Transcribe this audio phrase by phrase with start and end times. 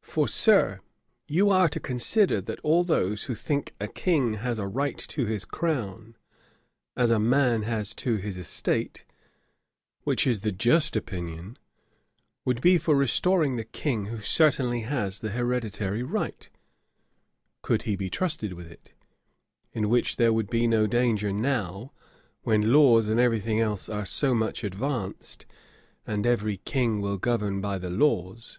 [0.00, 0.80] For, Sir,
[1.28, 5.26] you are to consider, that all those who think a King has a right to
[5.26, 6.16] his crown,
[6.96, 9.04] as a man has to his estate,
[10.02, 11.58] which is the just opinion,
[12.46, 16.48] would be for restoring the King who certainly has the hereditary right,
[17.60, 18.94] could he be trusted with it;
[19.74, 21.92] in which there would be no danger now,
[22.44, 25.44] when laws and every thing else are so much advanced:
[26.06, 28.58] and every King will govern by the laws.